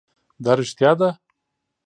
[0.43, 1.09] دا رښتيا ده؟